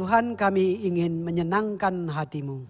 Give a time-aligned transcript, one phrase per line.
[0.00, 2.64] Tuhan kami ingin menyenangkan hatimu.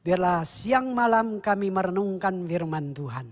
[0.00, 3.28] Biarlah siang malam kami merenungkan firman Tuhan.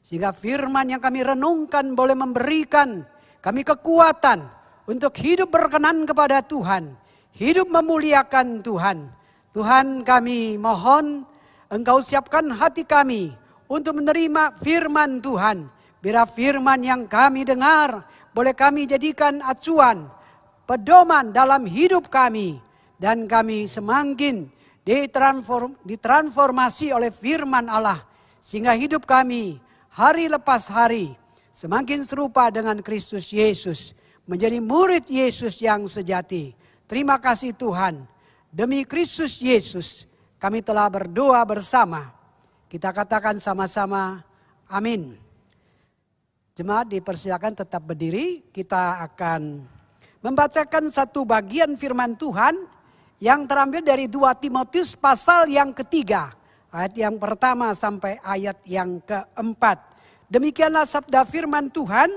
[0.00, 3.04] Sehingga firman yang kami renungkan boleh memberikan
[3.44, 4.48] kami kekuatan
[4.88, 6.96] untuk hidup berkenan kepada Tuhan.
[7.36, 9.12] Hidup memuliakan Tuhan.
[9.52, 11.28] Tuhan kami mohon
[11.68, 13.36] engkau siapkan hati kami
[13.68, 15.68] untuk menerima firman Tuhan.
[16.00, 20.16] Biar firman yang kami dengar boleh kami jadikan acuan
[20.68, 22.60] pedoman dalam hidup kami
[23.00, 24.52] dan kami semakin
[24.84, 28.04] ditransform, ditransformasi oleh firman Allah
[28.36, 29.56] sehingga hidup kami
[29.88, 31.16] hari lepas hari
[31.48, 33.96] semakin serupa dengan Kristus Yesus
[34.28, 36.52] menjadi murid Yesus yang sejati.
[36.84, 38.04] Terima kasih Tuhan.
[38.52, 40.04] Demi Kristus Yesus
[40.36, 42.12] kami telah berdoa bersama.
[42.68, 44.20] Kita katakan sama-sama
[44.68, 45.16] amin.
[46.52, 48.44] Jemaat dipersilakan tetap berdiri.
[48.52, 49.64] Kita akan
[50.18, 52.54] membacakan satu bagian firman Tuhan
[53.22, 56.34] yang terambil dari 2 Timotius pasal yang ketiga.
[56.68, 59.80] Ayat yang pertama sampai ayat yang keempat.
[60.28, 62.10] Demikianlah sabda firman Tuhan.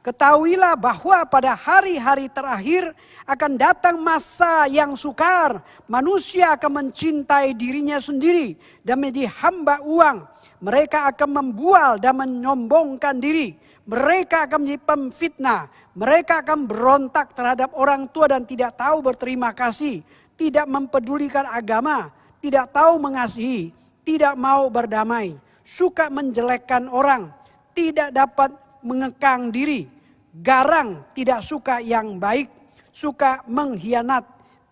[0.00, 2.96] Ketahuilah bahwa pada hari-hari terakhir
[3.28, 5.60] akan datang masa yang sukar.
[5.84, 10.24] Manusia akan mencintai dirinya sendiri dan menjadi hamba uang.
[10.64, 13.52] Mereka akan membual dan menyombongkan diri.
[13.84, 15.68] Mereka akan menjadi pemfitnah
[15.98, 20.06] mereka akan berontak terhadap orang tua dan tidak tahu berterima kasih,
[20.38, 23.74] tidak mempedulikan agama, tidak tahu mengasihi,
[24.06, 25.34] tidak mau berdamai,
[25.66, 27.34] suka menjelekkan orang,
[27.74, 29.90] tidak dapat mengekang diri,
[30.38, 32.46] garang, tidak suka yang baik,
[32.94, 34.22] suka mengkhianat,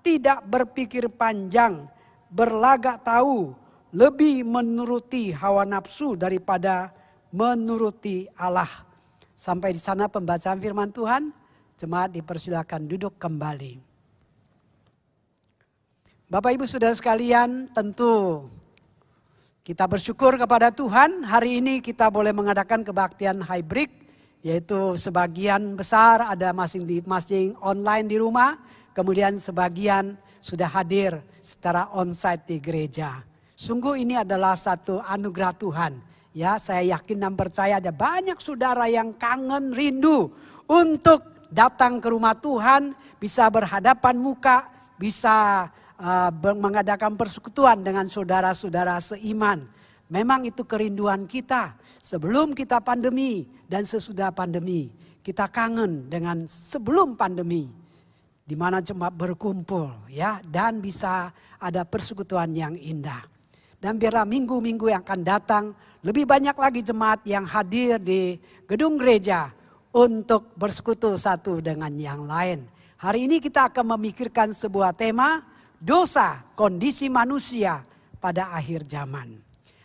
[0.06, 1.90] tidak berpikir panjang,
[2.30, 3.50] berlagak tahu,
[3.90, 6.94] lebih menuruti hawa nafsu daripada
[7.34, 8.85] menuruti Allah.
[9.36, 11.28] Sampai di sana pembacaan firman Tuhan,
[11.76, 13.76] jemaat dipersilakan duduk kembali.
[16.32, 18.48] Bapak Ibu Saudara sekalian, tentu
[19.60, 21.20] kita bersyukur kepada Tuhan.
[21.20, 23.92] Hari ini kita boleh mengadakan kebaktian hybrid,
[24.40, 28.56] yaitu sebagian besar ada masing-masing online di rumah,
[28.96, 31.12] kemudian sebagian sudah hadir
[31.44, 33.20] secara onsite di gereja.
[33.52, 35.92] Sungguh ini adalah satu anugerah Tuhan
[36.36, 40.28] Ya, saya yakin dan percaya ada banyak saudara yang kangen rindu
[40.68, 44.68] untuk datang ke rumah Tuhan, bisa berhadapan muka,
[45.00, 45.64] bisa
[45.96, 49.64] uh, mengadakan persekutuan dengan saudara-saudara seiman.
[50.12, 51.72] Memang itu kerinduan kita
[52.04, 54.92] sebelum kita pandemi dan sesudah pandemi.
[55.24, 57.64] Kita kangen dengan sebelum pandemi
[58.44, 63.24] di mana jemaat berkumpul ya dan bisa ada persekutuan yang indah.
[63.80, 65.64] Dan biarlah minggu-minggu yang akan datang
[66.06, 68.38] lebih banyak lagi jemaat yang hadir di
[68.70, 69.50] gedung gereja
[69.90, 72.62] untuk bersekutu satu dengan yang lain.
[73.02, 75.42] Hari ini kita akan memikirkan sebuah tema
[75.82, 77.82] dosa kondisi manusia
[78.22, 79.34] pada akhir zaman.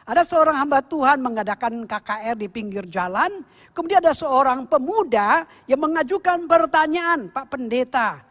[0.05, 3.41] Ada seorang hamba Tuhan mengadakan KKR di pinggir jalan.
[3.73, 8.21] Kemudian ada seorang pemuda yang mengajukan pertanyaan, Pak Pendeta.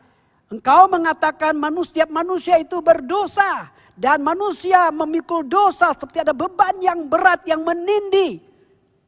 [0.47, 3.67] Engkau mengatakan manusia manusia itu berdosa.
[3.97, 8.41] Dan manusia memikul dosa seperti ada beban yang berat yang menindih.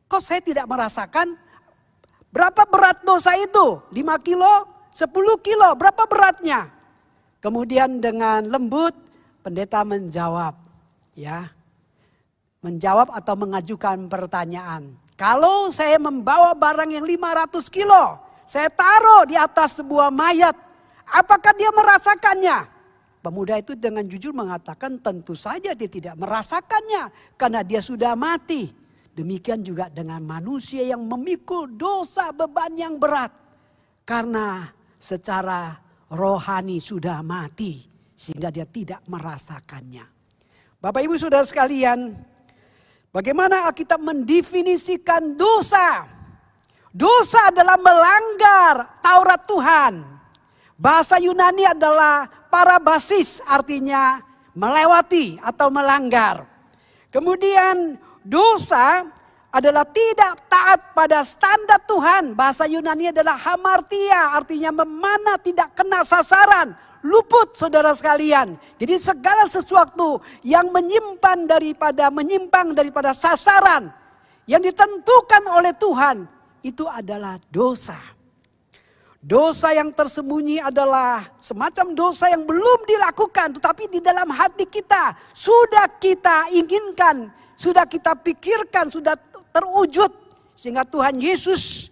[0.09, 1.38] Kok saya tidak merasakan?
[2.32, 3.81] Berapa berat dosa itu?
[3.93, 4.69] 5 kilo?
[4.93, 5.09] 10
[5.41, 5.69] kilo?
[5.76, 6.69] Berapa beratnya?
[7.41, 8.93] Kemudian dengan lembut
[9.41, 10.54] pendeta menjawab.
[11.16, 11.50] ya
[12.62, 14.94] Menjawab atau mengajukan pertanyaan.
[15.16, 18.20] Kalau saya membawa barang yang 500 kilo.
[18.47, 20.54] Saya taruh di atas sebuah mayat.
[21.09, 22.59] Apakah dia merasakannya?
[23.22, 28.66] Pemuda itu dengan jujur mengatakan tentu saja dia tidak merasakannya karena dia sudah mati.
[29.15, 33.31] Demikian juga dengan manusia yang memikul dosa beban yang berat.
[34.03, 34.66] Karena
[34.99, 35.78] secara
[36.11, 37.87] rohani sudah mati
[38.19, 40.03] sehingga dia tidak merasakannya.
[40.82, 42.19] Bapak ibu saudara sekalian,
[43.15, 46.11] bagaimana kita mendefinisikan dosa?
[46.91, 50.12] Dosa adalah melanggar Taurat Tuhan.
[50.82, 54.19] Bahasa Yunani adalah para basis artinya
[54.50, 56.43] melewati atau melanggar.
[57.06, 57.94] Kemudian
[58.26, 59.06] dosa
[59.55, 62.34] adalah tidak taat pada standar Tuhan.
[62.34, 66.75] Bahasa Yunani adalah hamartia artinya memana tidak kena sasaran.
[67.06, 68.58] Luput saudara sekalian.
[68.82, 73.87] Jadi segala sesuatu yang menyimpan daripada menyimpang daripada sasaran
[74.50, 76.26] yang ditentukan oleh Tuhan
[76.67, 78.12] itu adalah dosa.
[79.23, 85.87] Dosa yang tersembunyi adalah semacam dosa yang belum dilakukan, tetapi di dalam hati kita sudah
[86.03, 89.15] kita inginkan, sudah kita pikirkan, sudah
[89.55, 90.11] terwujud.
[90.59, 91.87] Sehingga Tuhan Yesus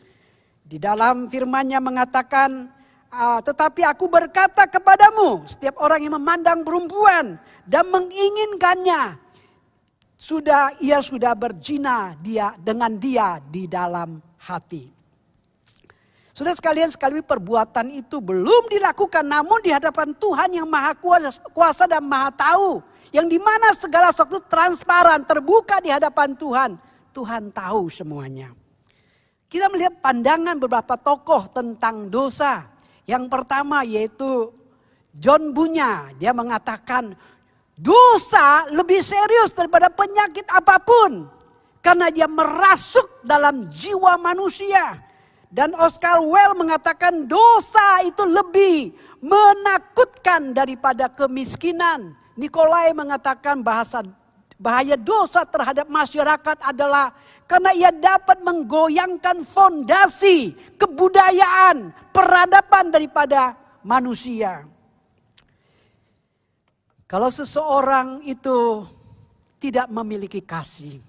[0.66, 2.80] di dalam firman-Nya mengatakan,
[3.10, 9.18] Uh, tetapi aku berkata kepadamu, setiap orang yang memandang perempuan dan menginginkannya,
[10.14, 14.99] sudah ia sudah berzina dia dengan dia di dalam hati.
[16.40, 20.96] Sudah sekalian sekali perbuatan itu belum dilakukan namun di hadapan Tuhan yang maha
[21.52, 22.80] kuasa, dan maha tahu.
[23.12, 26.80] Yang di mana segala sesuatu transparan terbuka di hadapan Tuhan.
[27.12, 28.56] Tuhan tahu semuanya.
[29.52, 32.72] Kita melihat pandangan beberapa tokoh tentang dosa.
[33.04, 34.48] Yang pertama yaitu
[35.12, 36.08] John Bunya.
[36.16, 37.20] Dia mengatakan
[37.76, 41.28] dosa lebih serius daripada penyakit apa pun.
[41.84, 45.09] Karena dia merasuk dalam jiwa manusia.
[45.50, 52.14] Dan Oscar Well mengatakan dosa itu lebih menakutkan daripada kemiskinan.
[52.38, 54.06] Nikolai mengatakan bahasa
[54.54, 57.10] bahaya dosa terhadap masyarakat adalah
[57.50, 64.62] karena ia dapat menggoyangkan fondasi kebudayaan, peradaban daripada manusia.
[67.10, 68.86] Kalau seseorang itu
[69.58, 71.02] tidak memiliki kasih,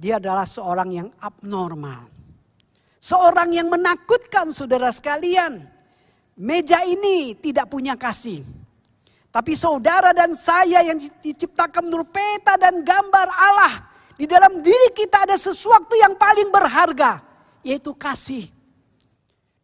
[0.00, 2.21] dia adalah seorang yang abnormal.
[3.02, 5.66] Seorang yang menakutkan saudara sekalian.
[6.38, 8.46] Meja ini tidak punya kasih.
[9.34, 15.26] Tapi saudara dan saya yang diciptakan menurut peta dan gambar Allah di dalam diri kita
[15.26, 17.18] ada sesuatu yang paling berharga,
[17.66, 18.46] yaitu kasih.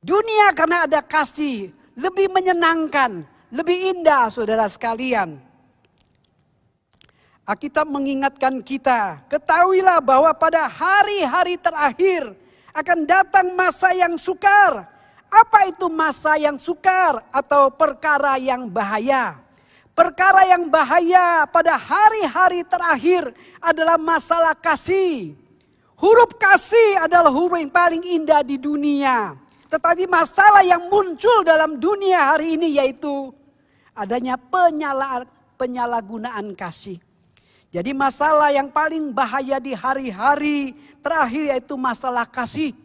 [0.02, 3.23] Dunia karena ada kasih lebih menyenangkan,
[3.55, 5.38] lebih indah saudara sekalian.
[7.46, 12.34] Alkitab mengingatkan kita, ketahuilah bahwa pada hari-hari terakhir
[12.79, 14.87] akan datang masa yang sukar.
[15.29, 19.37] Apa itu masa yang sukar atau perkara yang bahaya?
[19.93, 25.35] Perkara yang bahaya pada hari-hari terakhir adalah masalah kasih.
[25.99, 29.35] Huruf kasih adalah huruf yang paling indah di dunia.
[29.69, 33.35] Tetapi masalah yang muncul dalam dunia hari ini yaitu
[33.93, 35.27] adanya penyala,
[35.59, 37.03] penyalahgunaan kasih.
[37.69, 40.73] Jadi masalah yang paling bahaya di hari-hari
[41.08, 42.76] terakhir yaitu masalah kasih.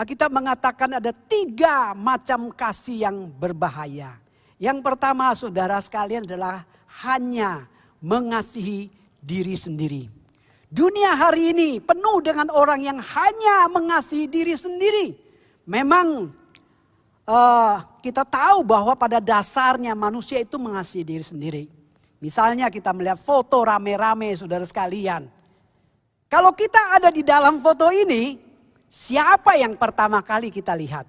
[0.00, 4.18] Kita mengatakan ada tiga macam kasih yang berbahaya.
[4.58, 6.66] Yang pertama saudara sekalian adalah
[7.06, 7.70] hanya
[8.02, 8.90] mengasihi
[9.22, 10.08] diri sendiri.
[10.72, 15.12] Dunia hari ini penuh dengan orang yang hanya mengasihi diri sendiri.
[15.68, 16.32] Memang
[17.28, 21.64] uh, kita tahu bahwa pada dasarnya manusia itu mengasihi diri sendiri.
[22.24, 25.28] Misalnya kita melihat foto rame-rame saudara sekalian.
[26.30, 28.38] Kalau kita ada di dalam foto ini,
[28.86, 31.02] siapa yang pertama kali kita lihat?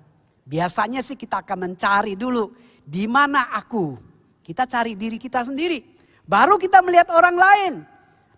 [0.50, 2.50] Biasanya sih kita akan mencari dulu
[2.82, 3.94] di mana aku?
[4.42, 5.78] Kita cari diri kita sendiri.
[6.26, 7.74] Baru kita melihat orang lain.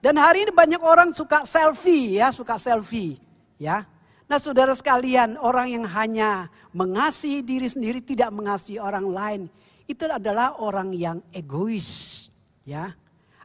[0.04, 3.16] Dan hari ini banyak orang suka selfie ya, suka selfie
[3.56, 3.88] ya.
[4.28, 9.42] Nah saudara sekalian, orang yang hanya mengasihi diri sendiri tidak mengasihi orang lain,
[9.88, 12.28] itu adalah orang yang egois
[12.68, 12.92] ya.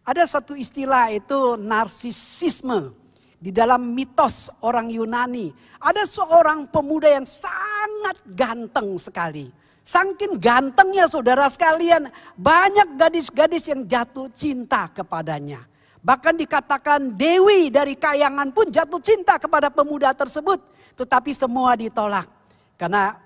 [0.02, 2.97] Ada satu istilah itu narsisisme.
[3.38, 9.46] Di dalam mitos orang Yunani, ada seorang pemuda yang sangat ganteng sekali.
[9.86, 15.64] Saking gantengnya saudara sekalian, banyak gadis-gadis yang jatuh cinta kepadanya.
[16.02, 20.58] Bahkan dikatakan Dewi dari Kayangan pun jatuh cinta kepada pemuda tersebut.
[20.98, 22.26] Tetapi semua ditolak.
[22.74, 23.16] Karena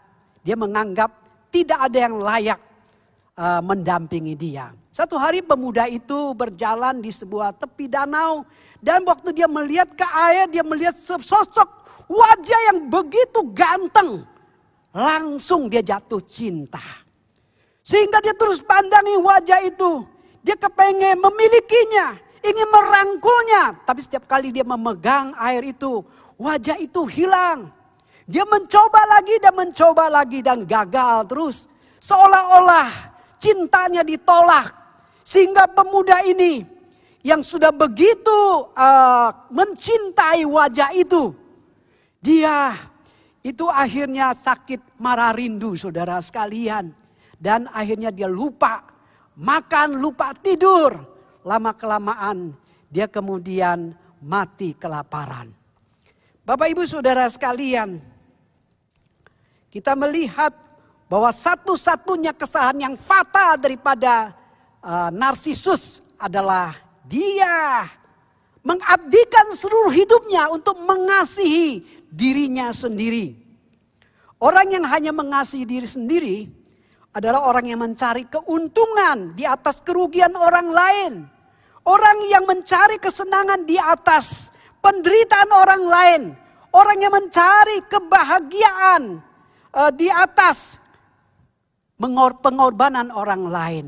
[0.44, 1.08] dia menganggap
[1.52, 2.60] tidak ada yang layak
[3.36, 4.72] uh, mendampingi dia.
[4.92, 8.44] Satu hari pemuda itu berjalan di sebuah tepi danau.
[8.76, 11.64] Dan waktu dia melihat ke air, dia melihat sosok
[12.12, 14.28] wajah yang begitu ganteng
[14.93, 16.84] Langsung dia jatuh cinta.
[17.81, 20.05] Sehingga dia terus pandangi wajah itu.
[20.44, 22.20] Dia kepengen memilikinya.
[22.44, 23.81] Ingin merangkulnya.
[23.88, 26.05] Tapi setiap kali dia memegang air itu.
[26.36, 27.72] Wajah itu hilang.
[28.28, 31.56] Dia mencoba lagi dan mencoba lagi dan gagal terus.
[32.05, 32.93] Seolah-olah
[33.40, 34.81] cintanya ditolak.
[35.22, 36.67] Sehingga pemuda ini
[37.22, 41.31] yang sudah begitu uh, mencintai wajah itu.
[42.22, 42.74] Dia
[43.43, 46.91] itu akhirnya sakit marah rindu saudara sekalian.
[47.43, 48.86] Dan akhirnya dia lupa
[49.38, 50.94] makan, lupa tidur.
[51.43, 52.55] Lama kelamaan
[52.86, 55.50] dia kemudian mati kelaparan.
[56.43, 57.98] Bapak ibu saudara sekalian.
[59.72, 60.52] Kita melihat
[61.08, 64.36] bahwa satu-satunya kesalahan yang fatal daripada
[64.82, 66.74] uh, narsisus adalah
[67.06, 67.86] dia
[68.62, 73.34] mengabdikan seluruh hidupnya untuk mengasihi dirinya sendiri.
[74.43, 76.39] Orang yang hanya mengasihi diri sendiri
[77.15, 81.12] adalah orang yang mencari keuntungan di atas kerugian orang lain.
[81.82, 86.22] Orang yang mencari kesenangan di atas penderitaan orang lain.
[86.72, 89.19] Orang yang mencari kebahagiaan
[89.74, 90.79] uh, di atas
[91.98, 93.86] pengorbanan orang lain.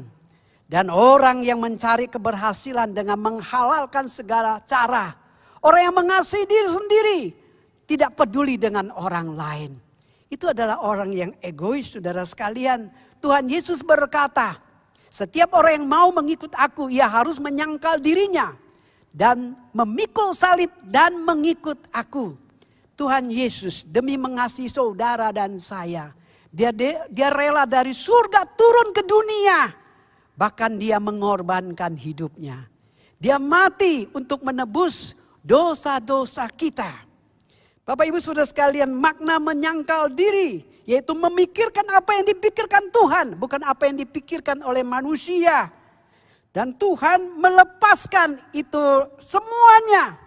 [0.74, 5.14] Dan orang yang mencari keberhasilan dengan menghalalkan segala cara.
[5.62, 7.20] Orang yang mengasihi diri sendiri.
[7.86, 9.70] Tidak peduli dengan orang lain.
[10.26, 12.90] Itu adalah orang yang egois saudara sekalian.
[13.22, 14.58] Tuhan Yesus berkata,
[15.06, 18.50] setiap orang yang mau mengikut aku, ia harus menyangkal dirinya.
[19.14, 22.34] Dan memikul salib dan mengikut aku.
[22.98, 26.10] Tuhan Yesus demi mengasihi saudara dan saya.
[26.50, 29.83] Dia, dia, dia rela dari surga turun ke dunia
[30.34, 32.66] Bahkan dia mengorbankan hidupnya.
[33.22, 35.14] Dia mati untuk menebus
[35.46, 36.90] dosa-dosa kita.
[37.86, 40.66] Bapak ibu sudah sekalian makna menyangkal diri.
[40.84, 43.26] Yaitu memikirkan apa yang dipikirkan Tuhan.
[43.38, 45.70] Bukan apa yang dipikirkan oleh manusia.
[46.50, 48.84] Dan Tuhan melepaskan itu
[49.16, 50.18] semuanya.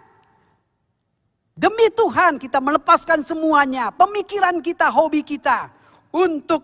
[1.52, 3.92] Demi Tuhan kita melepaskan semuanya.
[3.92, 5.70] Pemikiran kita, hobi kita.
[6.16, 6.64] Untuk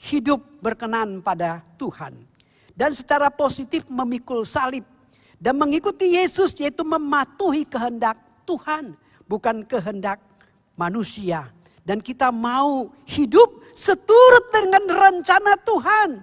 [0.00, 2.27] hidup berkenan pada Tuhan
[2.78, 4.86] dan secara positif memikul salib
[5.42, 8.14] dan mengikuti Yesus yaitu mematuhi kehendak
[8.46, 8.94] Tuhan
[9.26, 10.22] bukan kehendak
[10.78, 11.50] manusia
[11.82, 16.20] dan kita mau hidup seturut dengan rencana Tuhan.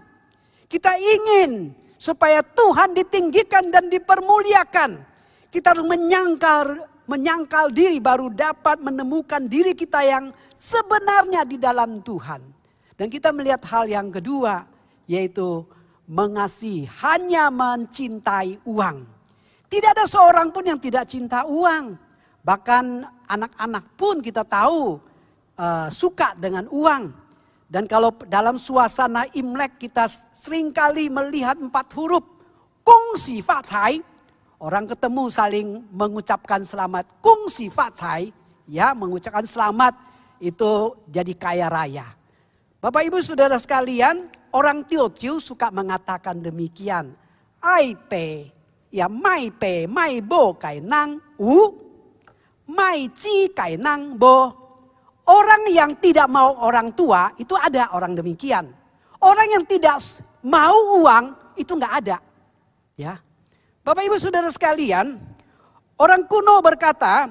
[0.69, 5.01] Kita ingin supaya Tuhan ditinggikan dan dipermuliakan.
[5.49, 12.45] Kita harus menyangkal menyangkal diri baru dapat menemukan diri kita yang sebenarnya di dalam Tuhan.
[12.93, 14.69] Dan kita melihat hal yang kedua
[15.09, 15.65] yaitu
[16.05, 18.97] mengasihi, hanya mencintai uang.
[19.65, 21.97] Tidak ada seorang pun yang tidak cinta uang.
[22.45, 22.85] Bahkan
[23.25, 25.01] anak-anak pun kita tahu
[25.57, 27.09] uh, suka dengan uang.
[27.65, 32.23] Dan kalau dalam suasana Imlek kita sering kali melihat empat huruf.
[32.85, 33.97] Kung si cai.
[34.61, 37.09] Orang ketemu saling mengucapkan selamat.
[37.19, 38.29] Kung si cai.
[38.69, 39.97] Ya mengucapkan selamat
[40.37, 42.05] itu jadi kaya raya.
[42.81, 47.14] Bapak ibu saudara sekalian Orang Teochew suka mengatakan demikian.
[47.62, 48.50] Ai pe,
[48.90, 51.70] ya mai pe, mai bo kai nang u,
[52.66, 54.50] mai ji kai nang bo.
[55.30, 58.66] Orang yang tidak mau orang tua itu ada orang demikian.
[59.22, 60.02] Orang yang tidak
[60.42, 62.18] mau uang itu nggak ada.
[62.98, 63.22] Ya,
[63.86, 65.20] Bapak Ibu Saudara sekalian,
[65.94, 67.30] orang kuno berkata,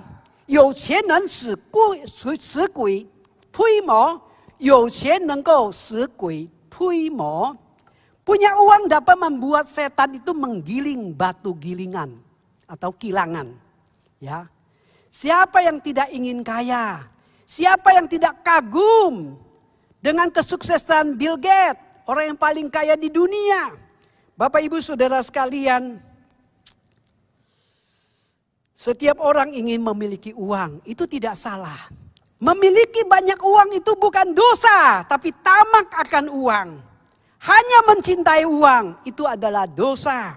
[0.50, 3.08] 有钱能使鬼使使鬼
[3.52, 4.20] 推磨，
[4.58, 7.55] 有钱能够使鬼 puimo.
[8.27, 12.19] Punya uang dapat membuat setan itu menggiling batu gilingan
[12.67, 13.53] atau kilangan.
[14.19, 14.49] Ya.
[15.13, 17.07] Siapa yang tidak ingin kaya?
[17.45, 19.39] Siapa yang tidak kagum
[20.01, 21.79] dengan kesuksesan Bill Gates,
[22.09, 23.77] orang yang paling kaya di dunia?
[24.35, 26.01] Bapak Ibu Saudara sekalian,
[28.73, 31.93] setiap orang ingin memiliki uang, itu tidak salah.
[32.45, 36.69] Memiliki banyak uang itu bukan dosa, tapi tamak akan uang.
[37.41, 40.37] Hanya mencintai uang itu adalah dosa.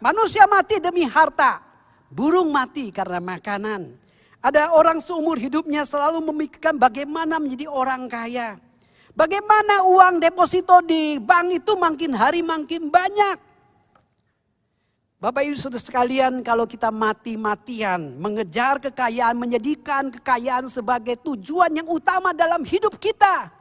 [0.00, 1.60] Manusia mati demi harta.
[2.08, 3.92] Burung mati karena makanan.
[4.40, 8.56] Ada orang seumur hidupnya selalu memikirkan bagaimana menjadi orang kaya.
[9.12, 13.49] Bagaimana uang deposito di bank itu makin hari makin banyak.
[15.20, 22.32] Bapak Ibu Saudara sekalian, kalau kita mati-matian mengejar kekayaan, menjadikan kekayaan sebagai tujuan yang utama
[22.32, 23.52] dalam hidup kita,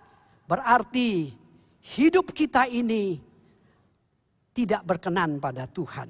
[0.48, 1.36] berarti
[1.84, 3.20] hidup kita ini
[4.56, 6.08] tidak berkenan pada Tuhan.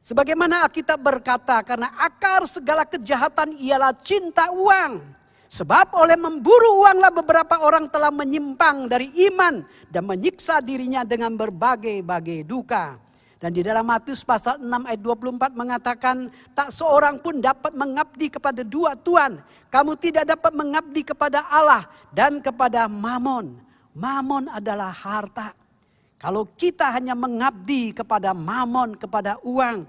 [0.00, 5.04] Sebagaimana kita berkata, karena akar segala kejahatan ialah cinta uang.
[5.52, 9.60] Sebab oleh memburu uanglah beberapa orang telah menyimpang dari iman
[9.92, 13.07] dan menyiksa dirinya dengan berbagai-bagai duka.
[13.38, 16.26] Dan di dalam Matius pasal 6 ayat 24 mengatakan
[16.58, 19.38] tak seorang pun dapat mengabdi kepada dua tuan.
[19.70, 23.54] Kamu tidak dapat mengabdi kepada Allah dan kepada Mamon.
[23.94, 25.54] Mamon adalah harta.
[26.18, 29.86] Kalau kita hanya mengabdi kepada Mamon, kepada uang,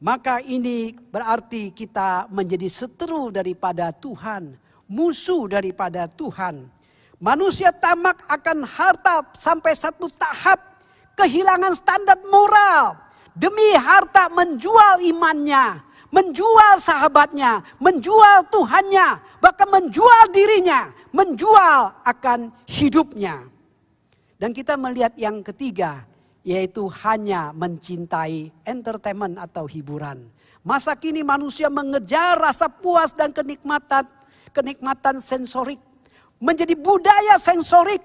[0.00, 4.56] maka ini berarti kita menjadi seteru daripada Tuhan,
[4.88, 6.72] musuh daripada Tuhan.
[7.20, 10.77] Manusia tamak akan harta sampai satu tahap
[11.18, 12.94] kehilangan standar moral.
[13.34, 23.46] Demi harta menjual imannya, menjual sahabatnya, menjual Tuhannya, bahkan menjual dirinya, menjual akan hidupnya.
[24.38, 26.02] Dan kita melihat yang ketiga,
[26.42, 30.30] yaitu hanya mencintai entertainment atau hiburan.
[30.66, 34.02] Masa kini manusia mengejar rasa puas dan kenikmatan,
[34.50, 35.78] kenikmatan sensorik.
[36.42, 38.02] Menjadi budaya sensorik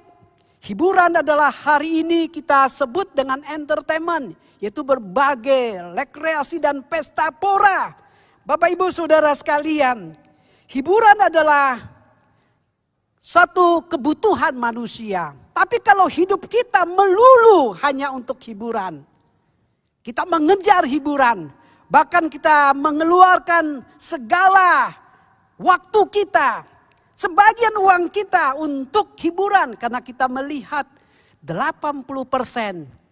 [0.63, 4.31] Hiburan adalah hari ini kita sebut dengan entertainment,
[4.63, 7.91] yaitu berbagai rekreasi dan pesta pora.
[8.47, 10.15] Bapak Ibu Saudara sekalian,
[10.71, 11.83] hiburan adalah
[13.19, 15.35] suatu kebutuhan manusia.
[15.51, 19.03] Tapi kalau hidup kita melulu hanya untuk hiburan,
[19.99, 21.51] kita mengejar hiburan,
[21.91, 24.95] bahkan kita mengeluarkan segala
[25.59, 26.63] waktu kita,
[27.13, 30.85] sebagian uang kita untuk hiburan karena kita melihat
[31.45, 33.03] 80%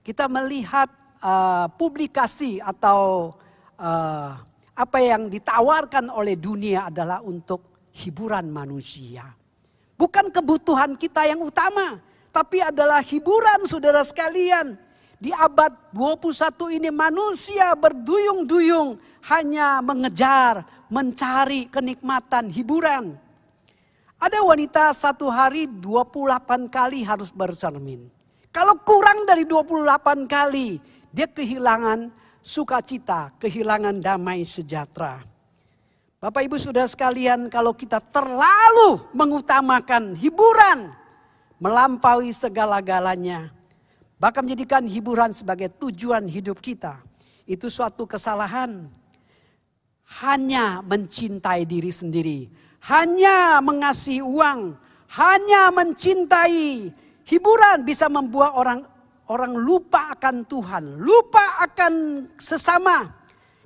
[0.00, 0.88] kita melihat
[1.20, 3.32] uh, publikasi atau
[3.76, 4.32] uh,
[4.72, 9.28] apa yang ditawarkan oleh dunia adalah untuk hiburan manusia.
[10.00, 12.00] Bukan kebutuhan kita yang utama,
[12.32, 14.80] tapi adalah hiburan saudara sekalian.
[15.20, 18.96] Di abad 21 ini manusia berduyung-duyung
[19.28, 23.20] hanya mengejar, mencari kenikmatan hiburan.
[24.20, 28.04] Ada wanita satu hari 28 kali harus bercermin.
[28.52, 30.76] Kalau kurang dari 28 kali,
[31.08, 32.12] dia kehilangan
[32.44, 35.24] sukacita, kehilangan damai sejahtera.
[36.20, 40.92] Bapak Ibu sudah sekalian, kalau kita terlalu mengutamakan hiburan,
[41.56, 43.48] melampaui segala-galanya,
[44.20, 47.00] bahkan menjadikan hiburan sebagai tujuan hidup kita,
[47.48, 48.84] itu suatu kesalahan.
[50.20, 52.52] Hanya mencintai diri sendiri,
[52.88, 54.72] hanya mengasihi uang,
[55.18, 56.88] hanya mencintai
[57.28, 58.80] hiburan bisa membuat orang
[59.30, 63.06] orang lupa akan Tuhan, lupa akan sesama.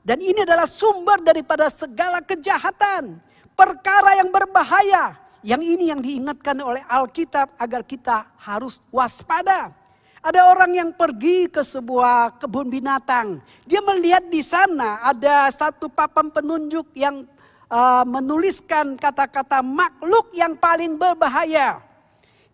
[0.04, 3.16] Dan ini adalah sumber daripada segala kejahatan,
[3.56, 5.16] perkara yang berbahaya.
[5.44, 9.73] Yang ini yang diingatkan oleh Alkitab agar kita harus waspada.
[10.25, 13.44] Ada orang yang pergi ke sebuah kebun binatang.
[13.68, 17.28] Dia melihat di sana ada satu papan penunjuk yang
[17.75, 21.83] uh, menuliskan kata-kata makhluk yang paling berbahaya.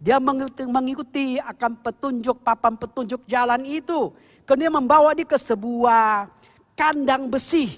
[0.00, 4.09] Dia mengikuti, mengikuti akan petunjuk papan petunjuk jalan itu.
[4.49, 6.33] Kemudian membawa dia ke sebuah
[6.73, 7.77] kandang besi.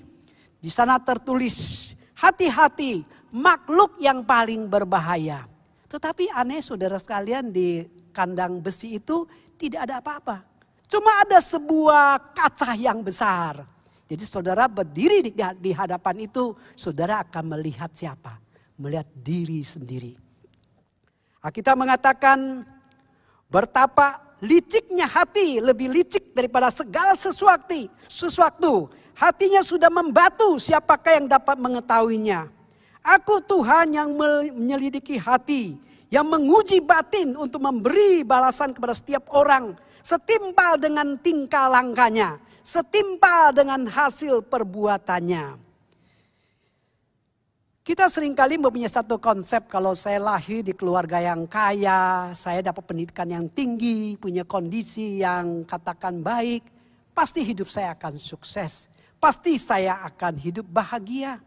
[0.62, 3.02] Di sana tertulis, hati-hati
[3.34, 5.50] makhluk yang paling berbahaya.
[5.90, 7.82] Tetapi aneh saudara sekalian di
[8.14, 9.26] kandang besi itu
[9.58, 10.46] tidak ada apa-apa.
[10.86, 13.66] Cuma ada sebuah kaca yang besar.
[14.12, 18.36] Jadi saudara berdiri di, hadapan itu, saudara akan melihat siapa?
[18.76, 20.12] Melihat diri sendiri.
[21.40, 22.60] Kita mengatakan
[23.48, 27.88] betapa liciknya hati lebih licik daripada segala sesuatu.
[28.04, 32.52] Sesuatu hatinya sudah membatu siapakah yang dapat mengetahuinya.
[33.00, 35.80] Aku Tuhan yang menyelidiki hati,
[36.12, 39.72] yang menguji batin untuk memberi balasan kepada setiap orang
[40.04, 45.74] setimpal dengan tingkah langkahnya, setimpal dengan hasil perbuatannya.
[47.82, 52.86] Kita sering kali mempunyai satu konsep kalau saya lahir di keluarga yang kaya, saya dapat
[52.86, 56.62] pendidikan yang tinggi, punya kondisi yang katakan baik,
[57.10, 58.86] pasti hidup saya akan sukses.
[59.18, 61.42] Pasti saya akan hidup bahagia.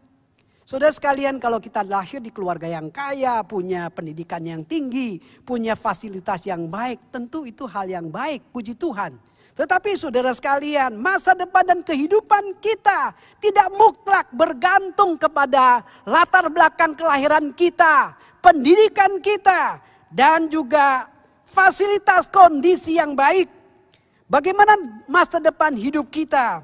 [0.60, 6.44] Saudara sekalian kalau kita lahir di keluarga yang kaya, punya pendidikan yang tinggi, punya fasilitas
[6.44, 9.16] yang baik, tentu itu hal yang baik, puji Tuhan.
[9.56, 17.56] Tetapi saudara sekalian, masa depan dan kehidupan kita tidak mutlak bergantung kepada latar belakang kelahiran
[17.56, 18.12] kita,
[18.44, 19.80] pendidikan kita,
[20.12, 21.08] dan juga
[21.48, 23.48] fasilitas kondisi yang baik.
[24.28, 24.76] Bagaimana
[25.08, 26.60] masa depan hidup kita?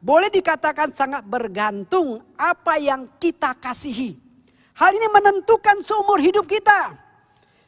[0.00, 4.16] Boleh dikatakan sangat bergantung apa yang kita kasihi.
[4.80, 6.96] Hal ini menentukan seumur hidup kita.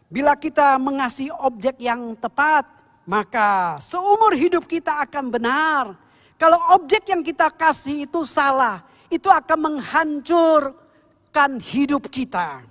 [0.09, 5.95] Bila kita mengasihi objek yang tepat, maka seumur hidup kita akan benar.
[6.39, 12.67] Kalau objek yang kita kasih itu salah, itu akan menghancurkan hidup kita.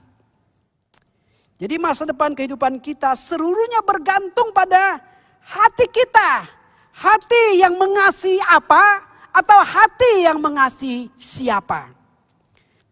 [1.62, 4.98] Jadi masa depan kehidupan kita seluruhnya bergantung pada
[5.46, 6.50] hati kita.
[6.92, 11.94] Hati yang mengasihi apa atau hati yang mengasihi siapa.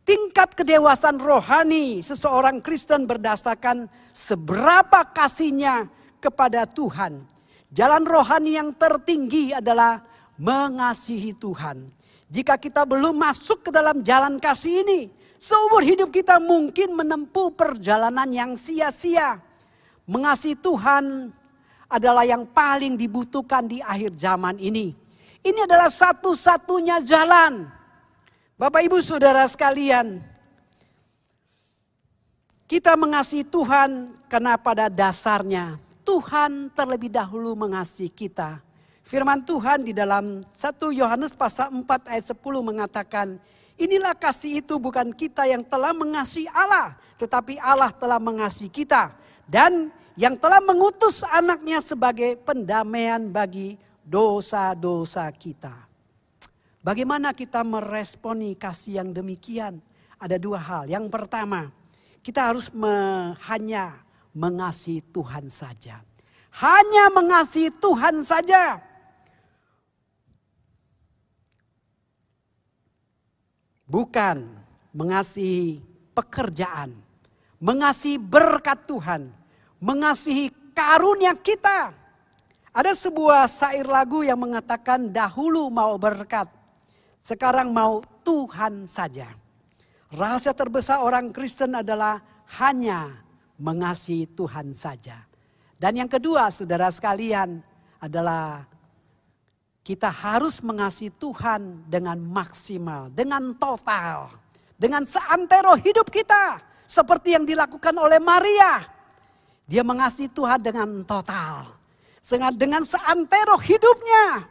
[0.07, 5.85] Tingkat kedewasaan rohani seseorang Kristen berdasarkan seberapa kasihnya
[6.19, 7.23] kepada Tuhan.
[7.71, 10.03] Jalan rohani yang tertinggi adalah
[10.39, 11.87] mengasihi Tuhan.
[12.29, 15.09] Jika kita belum masuk ke dalam jalan kasih ini,
[15.41, 19.41] seumur hidup kita mungkin menempuh perjalanan yang sia-sia.
[20.05, 21.33] Mengasihi Tuhan
[21.89, 24.93] adalah yang paling dibutuhkan di akhir zaman ini.
[25.41, 27.65] Ini adalah satu-satunya jalan.
[28.59, 30.21] Bapak Ibu Saudara sekalian,
[32.69, 38.65] kita mengasihi Tuhan karena pada dasarnya Tuhan terlebih dahulu mengasihi kita.
[39.05, 43.37] Firman Tuhan di dalam 1 Yohanes pasal 4 ayat 10 mengatakan,
[43.77, 49.13] Inilah kasih itu bukan kita yang telah mengasihi Allah, tetapi Allah telah mengasihi kita.
[49.45, 55.77] Dan yang telah mengutus anaknya sebagai pendamaian bagi dosa-dosa kita.
[56.81, 59.77] Bagaimana kita meresponi kasih yang demikian?
[60.17, 60.83] Ada dua hal.
[60.89, 61.69] Yang pertama,
[62.19, 62.91] Kita harus me,
[63.47, 63.95] hanya
[64.33, 66.01] mengasihi Tuhan saja.
[66.59, 68.81] Hanya mengasihi Tuhan saja.
[73.89, 74.45] Bukan
[74.93, 75.81] mengasihi
[76.13, 76.93] pekerjaan,
[77.57, 79.33] mengasihi berkat Tuhan,
[79.81, 81.97] mengasihi karunia kita.
[82.69, 86.45] Ada sebuah syair lagu yang mengatakan dahulu mau berkat,
[87.17, 89.33] sekarang mau Tuhan saja.
[90.13, 92.21] Rahasia terbesar orang Kristen adalah
[92.61, 93.25] hanya
[93.59, 95.27] mengasihi Tuhan saja.
[95.75, 97.59] Dan yang kedua saudara sekalian
[97.99, 98.63] adalah
[99.83, 104.31] kita harus mengasihi Tuhan dengan maksimal, dengan total,
[104.79, 106.63] dengan seantero hidup kita.
[106.89, 108.81] Seperti yang dilakukan oleh Maria.
[109.69, 111.77] Dia mengasihi Tuhan dengan total.
[112.57, 114.49] Dengan seantero hidupnya.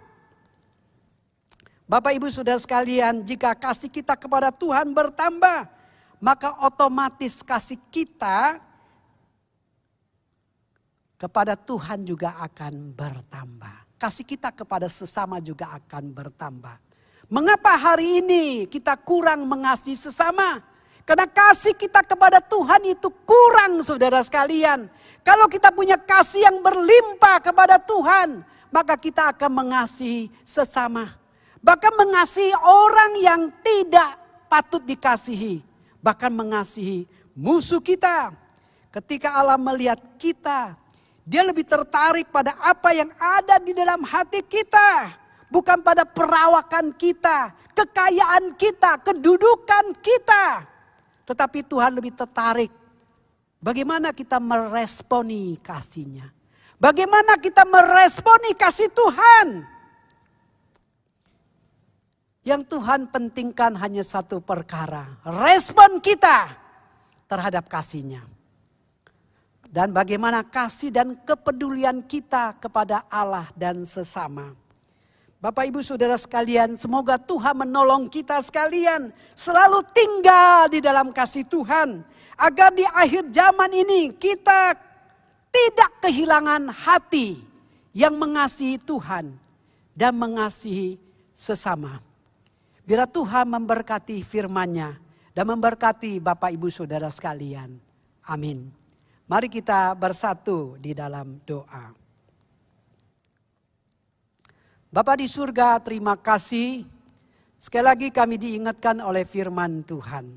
[1.88, 5.66] Bapak ibu saudara sekalian jika kasih kita kepada Tuhan bertambah.
[6.22, 8.62] Maka otomatis kasih kita
[11.18, 16.78] kepada Tuhan juga akan bertambah kasih kita kepada sesama juga akan bertambah.
[17.28, 20.62] Mengapa hari ini kita kurang mengasihi sesama?
[21.04, 24.88] Karena kasih kita kepada Tuhan itu kurang saudara sekalian.
[25.26, 31.18] Kalau kita punya kasih yang berlimpah kepada Tuhan, maka kita akan mengasihi sesama.
[31.61, 34.16] Bahkan mengasihi orang yang tidak
[34.48, 35.61] patut dikasihi.
[36.00, 37.04] Bahkan mengasihi
[37.37, 38.33] musuh kita.
[38.88, 40.88] Ketika Allah melihat kita
[41.28, 45.12] dia lebih tertarik pada apa yang ada di dalam hati kita.
[45.52, 50.64] Bukan pada perawakan kita, kekayaan kita, kedudukan kita.
[51.28, 52.72] Tetapi Tuhan lebih tertarik
[53.60, 56.32] bagaimana kita meresponi kasihnya.
[56.80, 59.48] Bagaimana kita meresponi kasih Tuhan.
[62.40, 65.20] Yang Tuhan pentingkan hanya satu perkara.
[65.28, 66.56] Respon kita
[67.28, 68.38] terhadap kasihnya
[69.68, 74.57] dan bagaimana kasih dan kepedulian kita kepada Allah dan sesama.
[75.38, 82.02] Bapak Ibu Saudara sekalian, semoga Tuhan menolong kita sekalian selalu tinggal di dalam kasih Tuhan
[82.35, 84.74] agar di akhir zaman ini kita
[85.54, 87.38] tidak kehilangan hati
[87.94, 89.31] yang mengasihi Tuhan
[89.94, 90.98] dan mengasihi
[91.37, 92.02] sesama.
[92.83, 94.96] Biar Tuhan memberkati firman-Nya
[95.37, 97.78] dan memberkati Bapak Ibu Saudara sekalian.
[98.26, 98.77] Amin.
[99.28, 101.92] Mari kita bersatu di dalam doa.
[104.88, 106.88] Bapa di surga, terima kasih.
[107.60, 110.32] Sekali lagi kami diingatkan oleh firman Tuhan.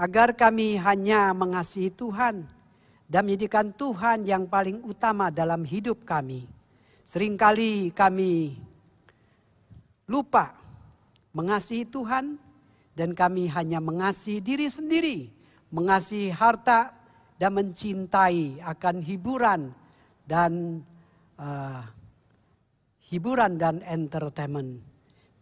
[0.00, 2.48] Agar kami hanya mengasihi Tuhan
[3.04, 6.48] dan menjadikan Tuhan yang paling utama dalam hidup kami.
[7.04, 8.56] Seringkali kami
[10.08, 10.56] lupa
[11.36, 12.40] mengasihi Tuhan
[12.96, 15.28] dan kami hanya mengasihi diri sendiri,
[15.68, 16.96] mengasihi harta,
[17.38, 19.70] dan mencintai akan hiburan
[20.26, 20.82] dan
[21.38, 21.86] uh,
[23.08, 24.82] hiburan dan entertainment.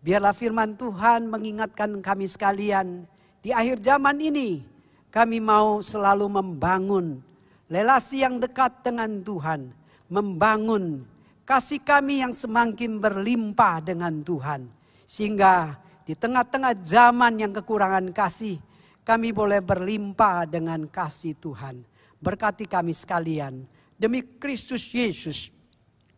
[0.04, 3.09] Biarlah firman Tuhan mengingatkan kami sekalian
[3.42, 4.62] di akhir zaman ini
[5.11, 7.24] kami mau selalu membangun
[7.66, 9.72] relasi yang dekat dengan Tuhan,
[10.06, 11.02] membangun
[11.42, 14.70] kasih kami yang semakin berlimpah dengan Tuhan
[15.06, 18.62] sehingga di tengah-tengah zaman yang kekurangan kasih
[19.06, 21.86] kami boleh berlimpah dengan kasih Tuhan.
[22.18, 23.62] Berkati kami sekalian.
[23.94, 25.54] Demi Kristus Yesus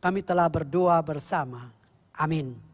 [0.00, 1.68] kami telah berdoa bersama.
[2.16, 2.67] Amin.